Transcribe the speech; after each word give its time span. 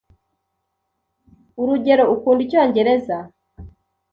Urugero, 1.61 2.03
ukunda 2.13 2.41
Icyongereza? 2.45 3.17